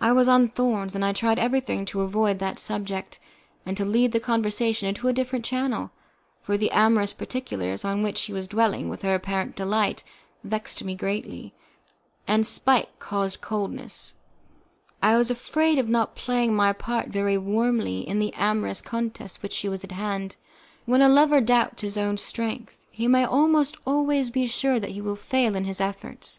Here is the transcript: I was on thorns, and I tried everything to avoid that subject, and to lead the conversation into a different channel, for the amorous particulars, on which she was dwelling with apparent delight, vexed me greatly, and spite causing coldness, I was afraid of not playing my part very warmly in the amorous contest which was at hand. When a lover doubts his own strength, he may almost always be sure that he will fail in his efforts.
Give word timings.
I 0.00 0.12
was 0.12 0.28
on 0.28 0.50
thorns, 0.50 0.94
and 0.94 1.04
I 1.04 1.12
tried 1.12 1.40
everything 1.40 1.84
to 1.86 2.02
avoid 2.02 2.38
that 2.38 2.60
subject, 2.60 3.18
and 3.66 3.76
to 3.76 3.84
lead 3.84 4.12
the 4.12 4.20
conversation 4.20 4.86
into 4.88 5.08
a 5.08 5.12
different 5.12 5.44
channel, 5.44 5.90
for 6.40 6.56
the 6.56 6.70
amorous 6.70 7.12
particulars, 7.12 7.84
on 7.84 8.04
which 8.04 8.16
she 8.16 8.32
was 8.32 8.46
dwelling 8.46 8.88
with 8.88 9.02
apparent 9.02 9.56
delight, 9.56 10.04
vexed 10.44 10.84
me 10.84 10.94
greatly, 10.94 11.52
and 12.28 12.46
spite 12.46 12.96
causing 13.00 13.40
coldness, 13.40 14.14
I 15.02 15.16
was 15.16 15.32
afraid 15.32 15.78
of 15.78 15.88
not 15.88 16.14
playing 16.14 16.54
my 16.54 16.72
part 16.72 17.08
very 17.08 17.36
warmly 17.36 18.02
in 18.06 18.20
the 18.20 18.32
amorous 18.34 18.80
contest 18.80 19.42
which 19.42 19.64
was 19.64 19.82
at 19.82 19.90
hand. 19.90 20.36
When 20.86 21.02
a 21.02 21.08
lover 21.08 21.40
doubts 21.40 21.82
his 21.82 21.98
own 21.98 22.18
strength, 22.18 22.76
he 22.88 23.08
may 23.08 23.24
almost 23.24 23.78
always 23.84 24.30
be 24.30 24.46
sure 24.46 24.78
that 24.78 24.92
he 24.92 25.00
will 25.00 25.16
fail 25.16 25.56
in 25.56 25.64
his 25.64 25.80
efforts. 25.80 26.38